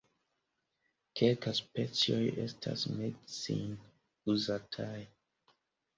[1.19, 3.79] Kelka specioj estas medicine
[4.35, 4.99] uzataj.